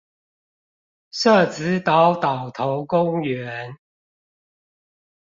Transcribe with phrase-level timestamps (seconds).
[1.11, 3.77] 社子島島頭公園